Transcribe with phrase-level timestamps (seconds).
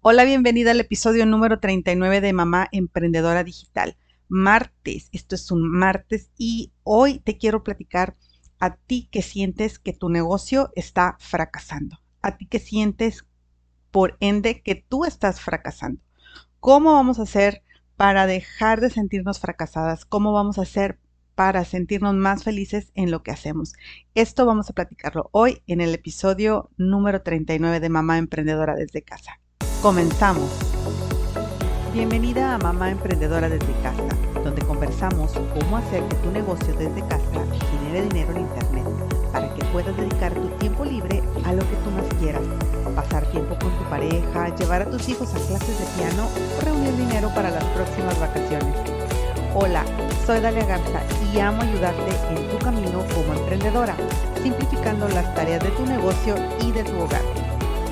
[0.00, 3.98] Hola, bienvenida al episodio número 39 de Mamá Emprendedora Digital.
[4.28, 8.16] Martes, esto es un martes y hoy te quiero platicar
[8.60, 13.26] a ti que sientes que tu negocio está fracasando, a ti que sientes
[13.90, 16.00] por ende que tú estás fracasando.
[16.60, 17.62] ¿Cómo vamos a hacer
[17.96, 20.06] para dejar de sentirnos fracasadas?
[20.06, 20.98] ¿Cómo vamos a hacer
[21.34, 23.72] para sentirnos más felices en lo que hacemos.
[24.14, 29.40] Esto vamos a platicarlo hoy en el episodio número 39 de Mamá Emprendedora desde casa.
[29.84, 30.48] Comenzamos.
[31.92, 37.44] Bienvenida a Mamá Emprendedora desde casa, donde conversamos cómo hacer que tu negocio desde casa
[37.70, 38.86] genere dinero en Internet
[39.30, 42.40] para que puedas dedicar tu tiempo libre a lo que tú más quieras.
[42.96, 46.96] Pasar tiempo con tu pareja, llevar a tus hijos a clases de piano o reunir
[46.96, 48.74] dinero para las próximas vacaciones.
[49.54, 49.84] Hola,
[50.24, 53.94] soy Dalia Garza y amo ayudarte en tu camino como emprendedora,
[54.42, 57.43] simplificando las tareas de tu negocio y de tu hogar.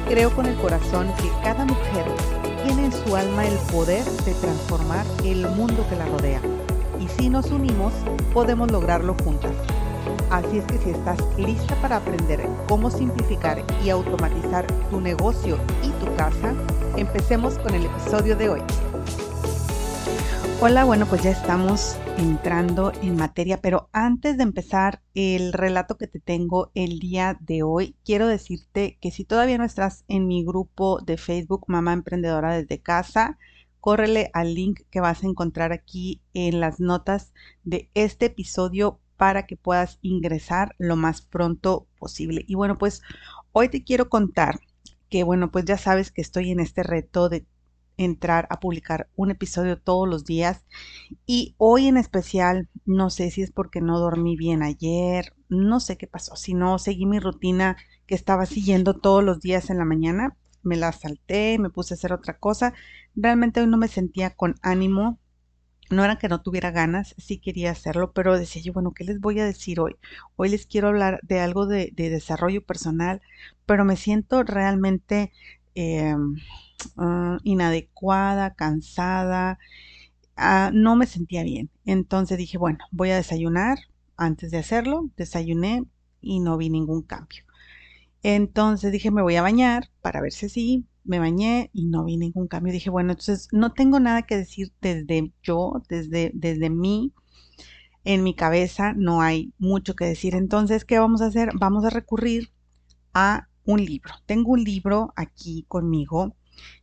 [0.09, 2.05] Creo con el corazón que cada mujer
[2.65, 6.41] tiene en su alma el poder de transformar el mundo que la rodea.
[7.01, 7.93] Y si nos unimos,
[8.33, 9.53] podemos lograrlo juntas.
[10.31, 15.89] Así es que si estás lista para aprender cómo simplificar y automatizar tu negocio y
[16.05, 16.55] tu casa,
[16.97, 18.63] empecemos con el episodio de hoy.
[20.65, 26.07] Hola, bueno, pues ya estamos entrando en materia, pero antes de empezar el relato que
[26.07, 30.45] te tengo el día de hoy, quiero decirte que si todavía no estás en mi
[30.45, 33.39] grupo de Facebook Mamá Emprendedora desde casa,
[33.81, 39.47] córrele al link que vas a encontrar aquí en las notas de este episodio para
[39.47, 42.45] que puedas ingresar lo más pronto posible.
[42.47, 43.03] Y bueno, pues
[43.51, 44.61] hoy te quiero contar
[45.11, 47.45] que bueno, pues ya sabes que estoy en este reto de
[47.97, 50.65] entrar a publicar un episodio todos los días
[51.27, 55.97] y hoy en especial no sé si es porque no dormí bien ayer, no sé
[55.97, 57.77] qué pasó, si no seguí mi rutina
[58.07, 61.97] que estaba siguiendo todos los días en la mañana, me la salté, me puse a
[61.97, 62.75] hacer otra cosa,
[63.15, 65.19] realmente hoy no me sentía con ánimo,
[65.91, 69.21] no era que no tuviera ganas, sí quería hacerlo, pero decía yo, bueno, ¿qué les
[69.21, 69.97] voy a decir hoy?
[70.37, 73.21] Hoy les quiero hablar de algo de, de desarrollo personal,
[73.67, 75.33] pero me siento realmente
[75.75, 76.15] eh,
[76.97, 79.59] uh, inadecuada, cansada,
[80.37, 81.71] uh, no me sentía bien.
[81.85, 83.79] Entonces dije, bueno, voy a desayunar.
[84.17, 85.85] Antes de hacerlo, desayuné
[86.21, 87.43] y no vi ningún cambio.
[88.23, 90.87] Entonces dije, me voy a bañar para ver si así.
[91.05, 92.73] Me bañé y no vi ningún cambio.
[92.73, 97.13] Dije, bueno, entonces no tengo nada que decir desde yo, desde, desde mí.
[98.05, 100.35] En mi cabeza no hay mucho que decir.
[100.35, 101.51] Entonces, ¿qué vamos a hacer?
[101.59, 102.53] Vamos a recurrir
[103.15, 104.15] a un libro.
[104.27, 106.37] Tengo un libro aquí conmigo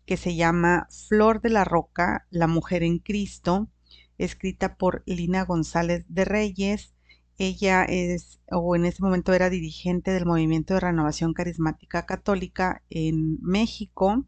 [0.05, 3.69] que se llama Flor de la Roca, La Mujer en Cristo,
[4.17, 6.93] escrita por Lina González de Reyes.
[7.37, 13.39] Ella es, o en ese momento era dirigente del Movimiento de Renovación Carismática Católica en
[13.41, 14.25] México.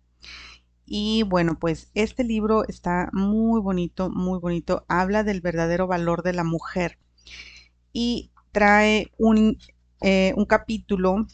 [0.86, 4.86] Y bueno, pues este libro está muy bonito, muy bonito.
[4.88, 7.00] Habla del verdadero valor de la mujer
[7.94, 9.58] y trae un,
[10.02, 11.28] eh, un capítulo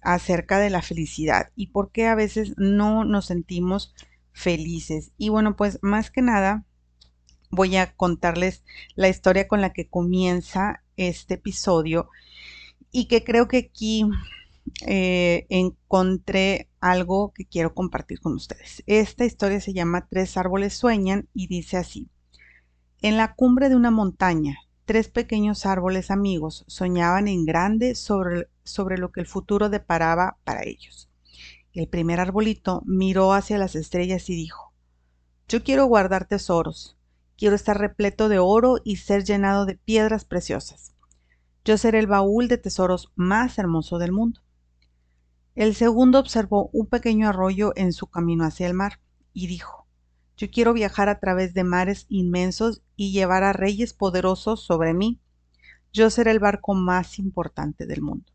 [0.00, 3.94] acerca de la felicidad y por qué a veces no nos sentimos
[4.32, 5.12] felices.
[5.16, 6.64] Y bueno, pues más que nada
[7.50, 8.64] voy a contarles
[8.96, 12.08] la historia con la que comienza este episodio
[12.90, 14.04] y que creo que aquí
[14.86, 18.82] eh, encontré algo que quiero compartir con ustedes.
[18.86, 22.08] Esta historia se llama Tres árboles sueñan y dice así.
[23.02, 28.98] En la cumbre de una montaña tres pequeños árboles amigos soñaban en grande sobre, sobre
[28.98, 31.08] lo que el futuro deparaba para ellos.
[31.72, 34.72] El primer arbolito miró hacia las estrellas y dijo,
[35.48, 36.96] Yo quiero guardar tesoros,
[37.36, 40.94] quiero estar repleto de oro y ser llenado de piedras preciosas.
[41.64, 44.40] Yo seré el baúl de tesoros más hermoso del mundo.
[45.54, 49.00] El segundo observó un pequeño arroyo en su camino hacia el mar
[49.32, 49.83] y dijo,
[50.36, 55.20] yo quiero viajar a través de mares inmensos y llevar a reyes poderosos sobre mí.
[55.92, 58.32] Yo seré el barco más importante del mundo.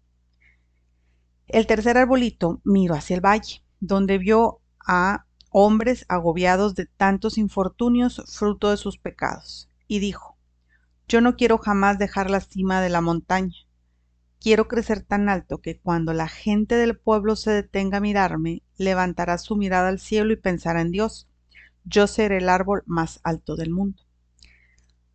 [1.47, 8.23] El tercer arbolito miró hacia el valle, donde vio a hombres agobiados de tantos infortunios
[8.27, 10.37] fruto de sus pecados, y dijo,
[11.07, 13.55] Yo no quiero jamás dejar la cima de la montaña.
[14.39, 19.37] Quiero crecer tan alto que cuando la gente del pueblo se detenga a mirarme, levantará
[19.37, 21.28] su mirada al cielo y pensará en Dios
[21.89, 24.03] yo seré el árbol más alto del mundo.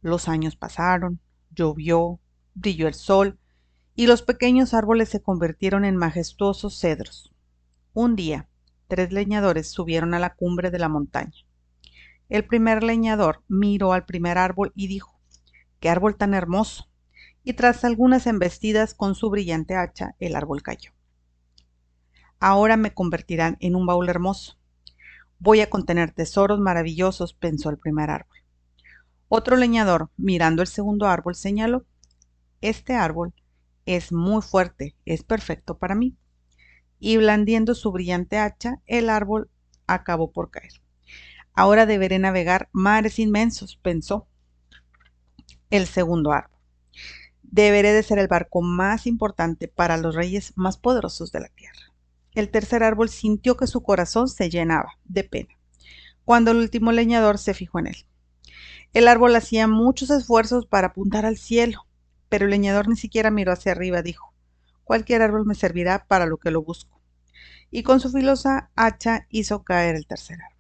[0.01, 2.21] Los años pasaron, llovió,
[2.55, 3.39] brilló el sol,
[3.95, 7.33] y los pequeños árboles se convirtieron en majestuosos cedros.
[7.93, 8.49] Un día,
[8.89, 11.47] tres leñadores subieron a la cumbre de la montaña.
[12.29, 15.21] El primer leñador miró al primer árbol y dijo,
[15.79, 16.91] ¡Qué árbol tan hermoso!
[17.45, 20.91] Y tras algunas embestidas con su brillante hacha, el árbol cayó.
[22.41, 24.59] Ahora me convertirán en un baúl hermoso.
[25.45, 28.39] Voy a contener tesoros maravillosos, pensó el primer árbol.
[29.29, 31.85] Otro leñador, mirando el segundo árbol, señaló,
[32.63, 33.35] Este árbol
[33.85, 36.17] es muy fuerte, es perfecto para mí.
[36.99, 39.51] Y blandiendo su brillante hacha, el árbol
[39.87, 40.81] acabó por caer.
[41.53, 44.27] Ahora deberé navegar mares inmensos, pensó
[45.69, 46.59] el segundo árbol.
[47.43, 51.94] Deberé de ser el barco más importante para los reyes más poderosos de la tierra.
[52.35, 55.55] El tercer árbol sintió que su corazón se llenaba de pena,
[56.25, 58.07] cuando el último leñador se fijó en él.
[58.93, 61.87] El árbol hacía muchos esfuerzos para apuntar al cielo,
[62.29, 64.35] pero el leñador ni siquiera miró hacia arriba, dijo,
[64.83, 67.01] cualquier árbol me servirá para lo que lo busco.
[67.71, 70.55] Y con su filosa hacha hizo caer el tercer árbol.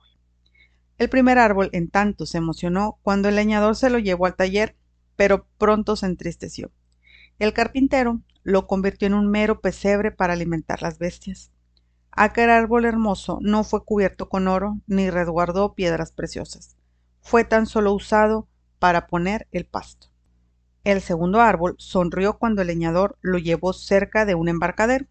[0.97, 4.77] El primer árbol, en tanto, se emocionó cuando el leñador se lo llevó al taller,
[5.17, 6.70] pero pronto se entristeció.
[7.41, 11.50] El carpintero lo convirtió en un mero pesebre para alimentar las bestias.
[12.17, 16.77] Aquel árbol hermoso no fue cubierto con oro ni resguardó piedras preciosas.
[17.21, 18.47] Fue tan solo usado
[18.79, 20.13] para poner el pasto.
[20.85, 25.07] El segundo árbol sonrió cuando el leñador lo llevó cerca de un embarcadero,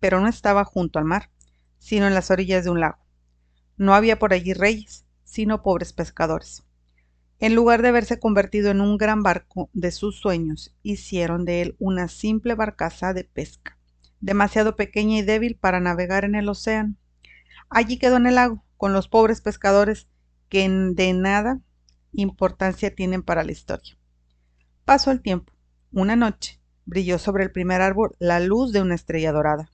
[0.00, 1.30] pero no estaba junto al mar,
[1.78, 2.98] sino en las orillas de un lago.
[3.76, 6.64] No había por allí reyes, sino pobres pescadores.
[7.38, 11.76] En lugar de haberse convertido en un gran barco de sus sueños, hicieron de él
[11.78, 13.77] una simple barcaza de pesca
[14.20, 16.94] demasiado pequeña y débil para navegar en el océano.
[17.70, 20.08] Allí quedó en el lago, con los pobres pescadores
[20.48, 21.60] que de nada
[22.12, 23.98] importancia tienen para la historia.
[24.84, 25.52] Pasó el tiempo.
[25.92, 29.70] Una noche brilló sobre el primer árbol la luz de una estrella dorada.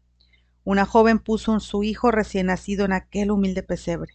[0.64, 4.14] Una joven puso su hijo recién nacido en aquel humilde pesebre.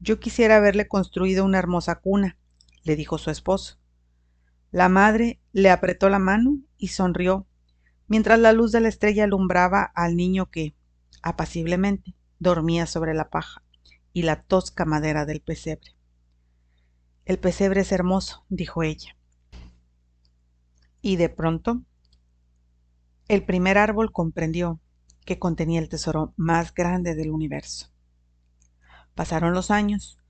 [0.00, 2.36] Yo quisiera haberle construido una hermosa cuna,
[2.82, 3.78] le dijo su esposo.
[4.70, 7.46] La madre le apretó la mano y sonrió
[8.14, 10.76] mientras la luz de la estrella alumbraba al niño que,
[11.20, 13.64] apaciblemente, dormía sobre la paja
[14.12, 15.96] y la tosca madera del pesebre.
[17.24, 19.16] El pesebre es hermoso, dijo ella.
[21.02, 21.82] Y de pronto,
[23.26, 24.78] el primer árbol comprendió
[25.24, 27.90] que contenía el tesoro más grande del universo.
[29.16, 30.20] Pasaron los años.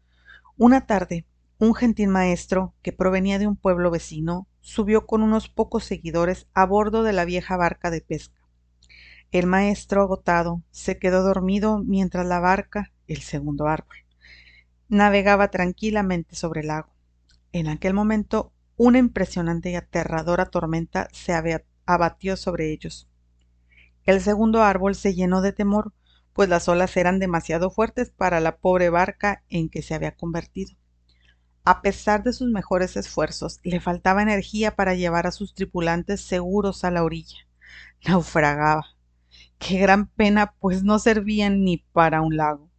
[0.56, 1.26] Una tarde,
[1.58, 6.64] un gentil maestro que provenía de un pueblo vecino subió con unos pocos seguidores a
[6.64, 8.40] bordo de la vieja barca de pesca.
[9.30, 13.98] El maestro, agotado, se quedó dormido mientras la barca, el segundo árbol,
[14.88, 16.88] navegaba tranquilamente sobre el lago.
[17.52, 21.34] En aquel momento, una impresionante y aterradora tormenta se
[21.84, 23.06] abatió sobre ellos.
[24.04, 25.92] El segundo árbol se llenó de temor,
[26.32, 30.74] pues las olas eran demasiado fuertes para la pobre barca en que se había convertido.
[31.66, 36.84] A pesar de sus mejores esfuerzos, le faltaba energía para llevar a sus tripulantes seguros
[36.84, 37.38] a la orilla.
[38.06, 38.84] Naufragaba.
[39.58, 42.70] Qué gran pena, pues no servían ni para un lago.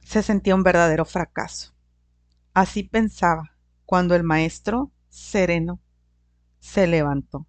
[0.00, 1.74] Se sentía un verdadero fracaso.
[2.54, 3.54] Así pensaba
[3.84, 5.80] cuando el maestro, sereno,
[6.58, 7.46] se levantó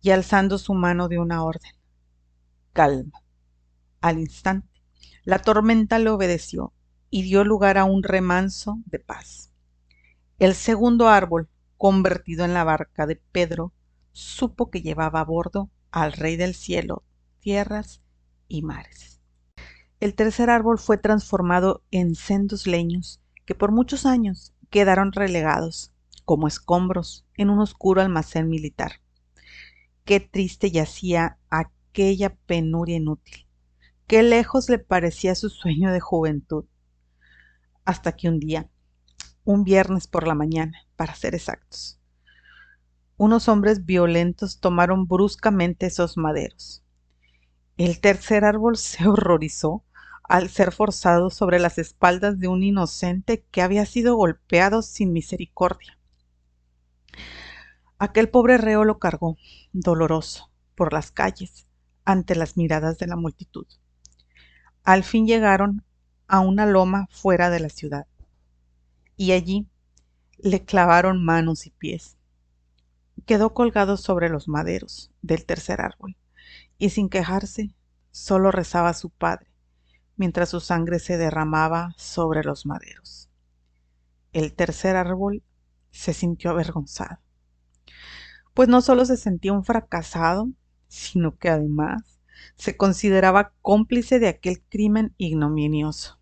[0.00, 1.72] y alzando su mano dio una orden.
[2.72, 3.20] Calma.
[4.00, 4.68] Al instante,
[5.24, 6.72] la tormenta le obedeció
[7.10, 9.50] y dio lugar a un remanso de paz.
[10.38, 13.72] El segundo árbol, convertido en la barca de Pedro,
[14.12, 17.02] supo que llevaba a bordo al Rey del cielo,
[17.40, 18.00] tierras
[18.48, 19.20] y mares.
[19.98, 25.92] El tercer árbol fue transformado en sendos leños que por muchos años quedaron relegados,
[26.24, 29.00] como escombros, en un oscuro almacén militar.
[30.04, 33.46] Qué triste yacía aquella penuria inútil.
[34.06, 36.64] Qué lejos le parecía su sueño de juventud
[37.84, 38.68] hasta que un día,
[39.44, 42.00] un viernes por la mañana, para ser exactos,
[43.16, 46.82] unos hombres violentos tomaron bruscamente esos maderos.
[47.76, 49.84] El tercer árbol se horrorizó
[50.22, 55.98] al ser forzado sobre las espaldas de un inocente que había sido golpeado sin misericordia.
[57.98, 59.36] Aquel pobre reo lo cargó,
[59.72, 61.66] doloroso, por las calles,
[62.04, 63.66] ante las miradas de la multitud.
[64.82, 65.84] Al fin llegaron
[66.30, 68.06] a una loma fuera de la ciudad.
[69.16, 69.66] Y allí
[70.38, 72.16] le clavaron manos y pies.
[73.26, 76.16] Quedó colgado sobre los maderos del tercer árbol,
[76.78, 77.74] y sin quejarse,
[78.12, 79.50] solo rezaba a su padre,
[80.16, 83.28] mientras su sangre se derramaba sobre los maderos.
[84.32, 85.42] El tercer árbol
[85.90, 87.18] se sintió avergonzado,
[88.54, 90.48] pues no solo se sentía un fracasado,
[90.86, 92.20] sino que además
[92.54, 96.19] se consideraba cómplice de aquel crimen ignominioso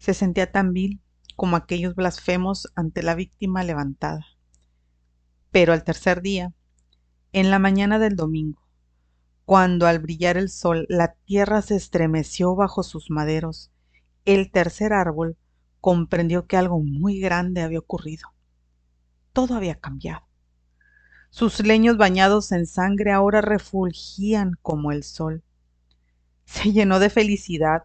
[0.00, 1.00] se sentía tan vil
[1.36, 4.26] como aquellos blasfemos ante la víctima levantada.
[5.52, 6.54] Pero al tercer día,
[7.32, 8.62] en la mañana del domingo,
[9.44, 13.70] cuando al brillar el sol la tierra se estremeció bajo sus maderos,
[14.24, 15.36] el tercer árbol
[15.80, 18.28] comprendió que algo muy grande había ocurrido.
[19.34, 20.26] Todo había cambiado.
[21.28, 25.44] Sus leños bañados en sangre ahora refulgían como el sol.
[26.44, 27.84] Se llenó de felicidad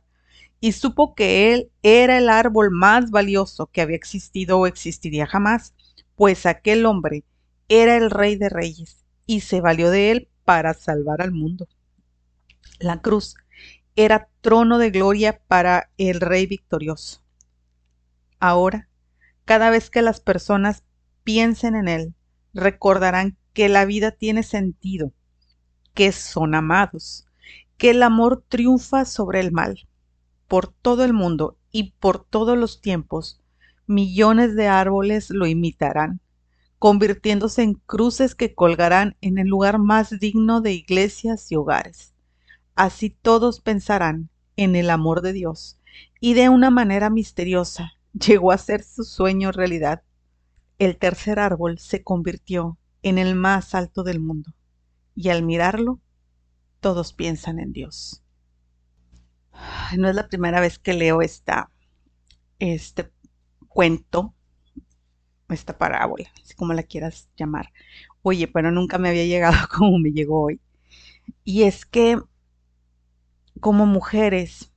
[0.59, 5.73] y supo que él era el árbol más valioso que había existido o existiría jamás,
[6.15, 7.23] pues aquel hombre
[7.67, 11.67] era el rey de reyes y se valió de él para salvar al mundo.
[12.79, 13.35] La cruz
[13.95, 17.21] era trono de gloria para el rey victorioso.
[18.39, 18.89] Ahora,
[19.45, 20.83] cada vez que las personas
[21.23, 22.13] piensen en él,
[22.53, 25.13] recordarán que la vida tiene sentido,
[25.93, 27.25] que son amados,
[27.77, 29.87] que el amor triunfa sobre el mal.
[30.47, 33.41] Por todo el mundo y por todos los tiempos,
[33.87, 36.21] millones de árboles lo imitarán,
[36.79, 42.13] convirtiéndose en cruces que colgarán en el lugar más digno de iglesias y hogares.
[42.75, 45.79] Así todos pensarán en el amor de Dios,
[46.19, 50.03] y de una manera misteriosa llegó a ser su sueño realidad.
[50.77, 54.53] El tercer árbol se convirtió en el más alto del mundo,
[55.15, 55.99] y al mirarlo,
[56.81, 58.24] todos piensan en Dios.
[59.97, 61.71] No es la primera vez que leo esta,
[62.59, 63.11] este
[63.67, 64.33] cuento,
[65.49, 67.71] esta parábola, así como la quieras llamar.
[68.21, 70.61] Oye, pero nunca me había llegado como me llegó hoy.
[71.43, 72.19] Y es que
[73.59, 74.71] como mujeres,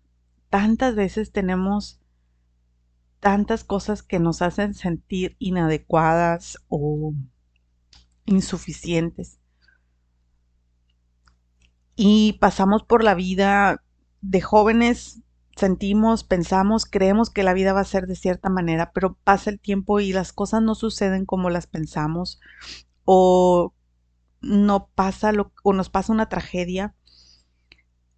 [0.51, 2.01] tantas veces tenemos
[3.21, 7.15] tantas cosas que nos hacen sentir inadecuadas o
[8.27, 9.41] insuficientes.
[11.97, 13.83] Y pasamos por la vida
[14.21, 15.23] de jóvenes,
[15.57, 19.61] sentimos, pensamos, creemos que la vida va a ser de cierta manera, pero pasa el
[19.61, 22.41] tiempo y las cosas no suceden como las pensamos
[23.05, 23.75] o
[24.41, 26.95] no pasa lo, o nos pasa una tragedia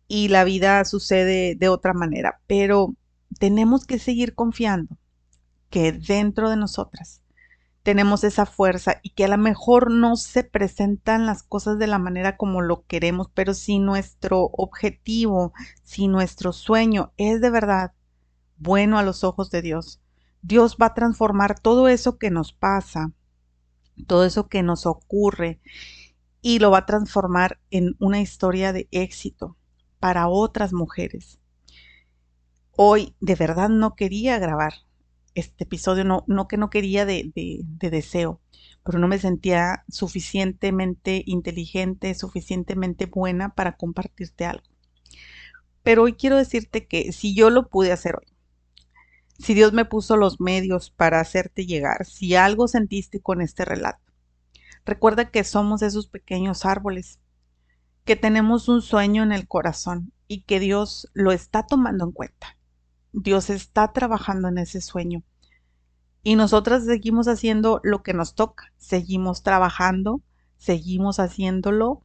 [0.07, 2.95] y la vida sucede de otra manera, pero
[3.38, 4.99] tenemos que seguir confiando
[5.71, 7.23] que dentro de nosotras
[7.82, 11.99] tenemos esa fuerza y que a lo mejor no se presentan las cosas de la
[11.99, 17.92] manera como lo queremos, pero si nuestro objetivo, si nuestro sueño es de verdad
[18.58, 20.00] bueno a los ojos de Dios,
[20.42, 23.12] Dios va a transformar todo eso que nos pasa,
[24.06, 25.60] todo eso que nos ocurre
[26.42, 29.56] y lo va a transformar en una historia de éxito
[29.99, 31.38] para otras mujeres.
[32.72, 34.75] Hoy de verdad no quería grabar
[35.34, 38.40] este episodio, no, no que no quería de, de, deseo,
[38.84, 44.64] pero no me sentía suficientemente inteligente, suficientemente buena para compartirte algo.
[45.82, 48.26] Pero hoy quiero decirte que si yo lo pude hacer hoy,
[49.38, 54.12] si Dios me puso los medios para hacerte llegar, si algo sentiste con este relato,
[54.84, 57.20] recuerda que somos esos pequeños árboles,
[58.04, 62.58] que tenemos un sueño en el corazón y que Dios lo está tomando en cuenta.
[63.12, 65.22] Dios está trabajando en ese sueño.
[66.22, 70.20] Y nosotras seguimos haciendo lo que nos toca, seguimos trabajando,
[70.58, 72.04] seguimos haciéndolo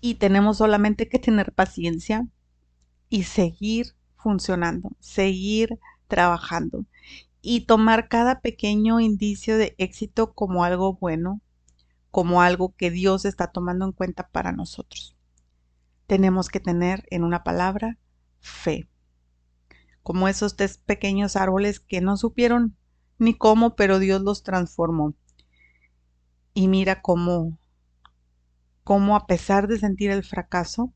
[0.00, 2.26] y tenemos solamente que tener paciencia
[3.08, 5.78] y seguir funcionando, seguir
[6.08, 6.84] trabajando
[7.40, 11.40] y tomar cada pequeño indicio de éxito como algo bueno,
[12.10, 15.16] como algo que Dios está tomando en cuenta para nosotros.
[16.06, 17.98] Tenemos que tener, en una palabra,
[18.40, 18.88] fe
[20.04, 22.76] como esos tres pequeños árboles que no supieron
[23.18, 25.14] ni cómo, pero Dios los transformó.
[26.52, 27.58] Y mira cómo,
[28.84, 30.92] cómo a pesar de sentir el fracaso,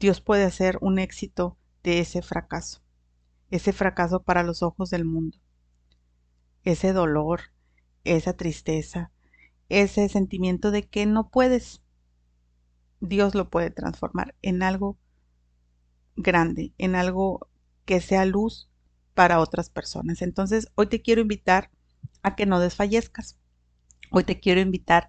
[0.00, 2.80] Dios puede hacer un éxito de ese fracaso,
[3.50, 5.36] ese fracaso para los ojos del mundo,
[6.64, 7.42] ese dolor,
[8.04, 9.12] esa tristeza,
[9.68, 11.82] ese sentimiento de que no puedes.
[13.00, 14.96] Dios lo puede transformar en algo
[16.16, 17.46] grande, en algo
[17.88, 18.68] que sea luz
[19.14, 20.20] para otras personas.
[20.20, 21.70] Entonces, hoy te quiero invitar
[22.22, 23.38] a que no desfallezcas.
[24.10, 25.08] Hoy te quiero invitar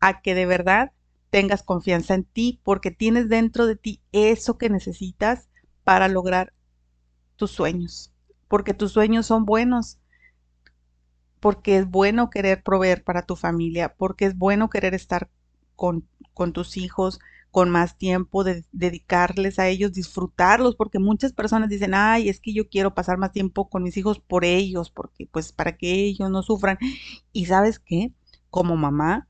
[0.00, 0.90] a que de verdad
[1.30, 5.48] tengas confianza en ti porque tienes dentro de ti eso que necesitas
[5.84, 6.52] para lograr
[7.36, 8.12] tus sueños.
[8.48, 10.00] Porque tus sueños son buenos.
[11.38, 13.94] Porque es bueno querer proveer para tu familia.
[13.94, 15.30] Porque es bueno querer estar
[15.76, 17.20] con, con tus hijos
[17.56, 22.52] con más tiempo, de dedicarles a ellos, disfrutarlos, porque muchas personas dicen, ay, es que
[22.52, 26.30] yo quiero pasar más tiempo con mis hijos por ellos, porque pues para que ellos
[26.30, 26.76] no sufran.
[27.32, 28.12] Y sabes qué,
[28.50, 29.26] como mamá,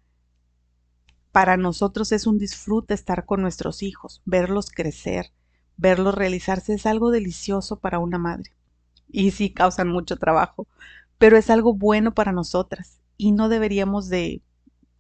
[1.30, 5.30] para nosotros es un disfrute estar con nuestros hijos, verlos crecer,
[5.76, 8.50] verlos realizarse, es algo delicioso para una madre.
[9.06, 10.66] Y sí causan mucho trabajo,
[11.16, 14.42] pero es algo bueno para nosotras y no deberíamos de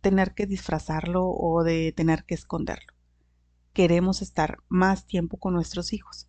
[0.00, 2.95] tener que disfrazarlo o de tener que esconderlo
[3.76, 6.28] queremos estar más tiempo con nuestros hijos.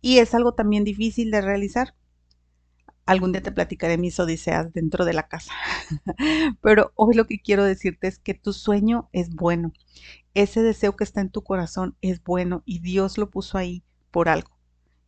[0.00, 1.96] Y es algo también difícil de realizar.
[3.06, 5.52] Algún día te platicaré mis odiseas dentro de la casa.
[6.62, 9.72] Pero hoy lo que quiero decirte es que tu sueño es bueno.
[10.34, 14.28] Ese deseo que está en tu corazón es bueno y Dios lo puso ahí por
[14.28, 14.56] algo.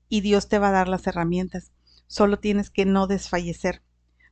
[0.09, 1.71] Y Dios te va a dar las herramientas.
[2.09, 3.83] Solo tienes que no desfallecer.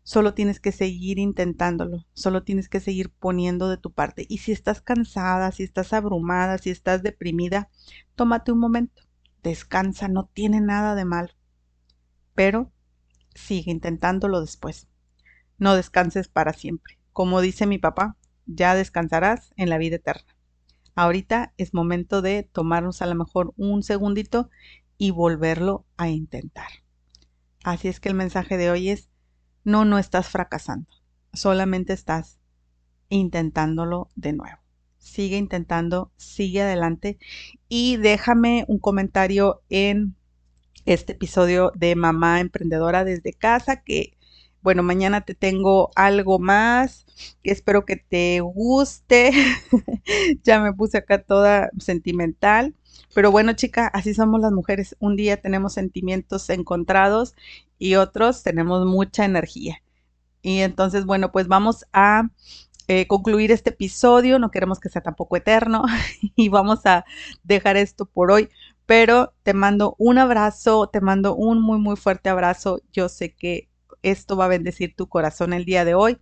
[0.06, 4.24] Solo tienes que seguir intentándolo, solo tienes que seguir poniendo de tu parte.
[4.28, 7.70] Y si estás cansada, si estás abrumada, si estás deprimida,
[8.14, 9.02] tómate un momento,
[9.42, 11.34] descansa, no tiene nada de mal.
[12.36, 12.70] Pero
[13.34, 14.86] sigue intentándolo después.
[15.58, 17.00] No descanses para siempre.
[17.12, 20.36] Como dice mi papá, ya descansarás en la vida eterna.
[20.94, 24.50] Ahorita es momento de tomarnos a lo mejor un segundito
[24.98, 26.68] y volverlo a intentar.
[27.64, 29.10] Así es que el mensaje de hoy es,
[29.66, 30.88] no, no estás fracasando,
[31.32, 32.38] solamente estás
[33.08, 34.58] intentándolo de nuevo.
[34.96, 37.18] Sigue intentando, sigue adelante
[37.68, 40.14] y déjame un comentario en
[40.84, 44.15] este episodio de Mamá Emprendedora desde casa que
[44.66, 47.06] bueno, mañana te tengo algo más
[47.42, 49.30] espero que te guste.
[50.42, 52.74] ya me puse acá toda sentimental.
[53.14, 54.96] Pero bueno, chica, así somos las mujeres.
[54.98, 57.34] Un día tenemos sentimientos encontrados
[57.78, 59.82] y otros tenemos mucha energía.
[60.42, 62.30] Y entonces, bueno, pues vamos a
[62.88, 64.38] eh, concluir este episodio.
[64.38, 65.84] No queremos que sea tampoco eterno
[66.36, 67.04] y vamos a
[67.42, 68.48] dejar esto por hoy.
[68.86, 72.80] Pero te mando un abrazo, te mando un muy, muy fuerte abrazo.
[72.92, 73.65] Yo sé que
[74.02, 76.18] esto va a bendecir tu corazón el día de hoy.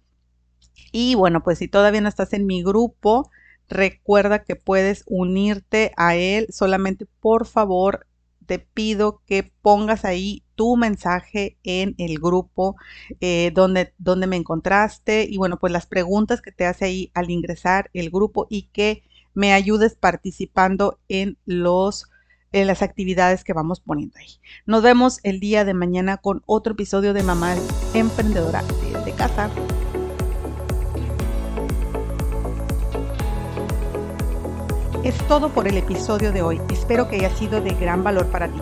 [0.93, 3.31] Y bueno, pues si todavía no estás en mi grupo,
[3.69, 6.47] recuerda que puedes unirte a él.
[6.51, 8.07] Solamente por favor
[8.47, 12.77] te pido que pongas ahí tu mensaje en el grupo
[13.21, 17.31] eh, donde, donde me encontraste y bueno, pues las preguntas que te hace ahí al
[17.31, 19.03] ingresar el grupo y que
[19.35, 22.07] me ayudes participando en los
[22.63, 24.39] las actividades que vamos poniendo ahí.
[24.67, 27.57] Nos vemos el día de mañana con otro episodio de Mamá
[27.95, 29.51] Emprendedora desde casa.
[35.03, 36.61] Es todo por el episodio de hoy.
[36.71, 38.61] Espero que haya sido de gran valor para ti.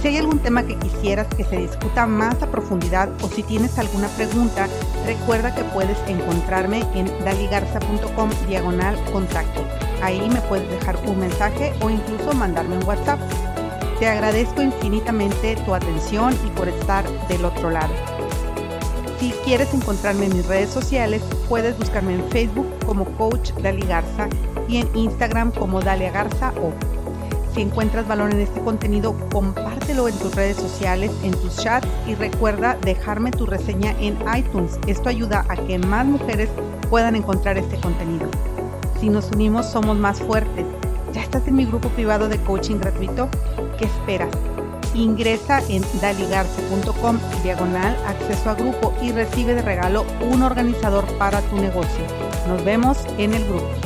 [0.00, 3.78] Si hay algún tema que quisieras que se discuta más a profundidad o si tienes
[3.78, 4.68] alguna pregunta,
[5.06, 9.64] recuerda que puedes encontrarme en daligarza.com diagonal contacto.
[10.02, 13.20] Ahí me puedes dejar un mensaje o incluso mandarme un WhatsApp.
[13.98, 17.94] Te agradezco infinitamente tu atención y por estar del otro lado.
[19.18, 24.28] Si quieres encontrarme en mis redes sociales, puedes buscarme en Facebook como Coach Dali Garza
[24.68, 26.72] y en Instagram como Dalia Garza o.
[27.54, 32.14] Si encuentras valor en este contenido, compártelo en tus redes sociales, en tus chats y
[32.14, 34.78] recuerda dejarme tu reseña en iTunes.
[34.86, 36.50] Esto ayuda a que más mujeres
[36.90, 38.28] puedan encontrar este contenido.
[39.00, 40.64] Si nos unimos somos más fuertes.
[41.12, 43.28] ¿Ya estás en mi grupo privado de coaching gratuito?
[43.78, 44.30] ¿Qué esperas?
[44.94, 51.56] Ingresa en daligarse.com diagonal acceso a grupo y recibe de regalo un organizador para tu
[51.56, 52.04] negocio.
[52.48, 53.85] Nos vemos en el grupo.